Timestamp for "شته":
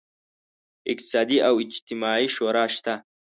2.75-2.93